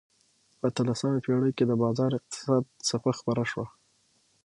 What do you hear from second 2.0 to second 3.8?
اقتصاد څپه خپره شوه.